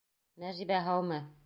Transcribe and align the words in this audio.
Нәжибә, 0.45 0.81
һаумы. 0.89 1.25